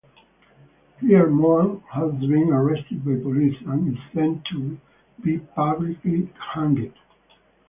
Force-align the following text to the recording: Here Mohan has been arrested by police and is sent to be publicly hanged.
Here 0.99 1.27
Mohan 1.27 1.81
has 1.91 2.11
been 2.27 2.49
arrested 2.51 3.05
by 3.05 3.17
police 3.21 3.61
and 3.67 3.95
is 3.95 4.01
sent 4.15 4.43
to 4.45 4.75
be 5.23 5.37
publicly 5.37 6.33
hanged. 6.55 6.91